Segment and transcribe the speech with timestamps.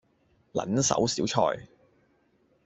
[0.53, 1.67] 撚手小菜